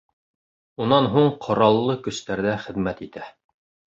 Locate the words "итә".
3.07-3.27